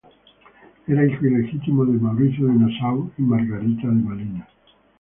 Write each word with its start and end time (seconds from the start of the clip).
Era 0.87 1.05
hijo 1.05 1.27
ilegítimo 1.27 1.85
de 1.85 1.91
Mauricio 1.99 2.47
de 2.47 2.53
Nassau 2.53 3.11
y 3.19 3.21
Margaretha 3.21 3.87
de 3.87 4.01
Malinas. 4.03 4.49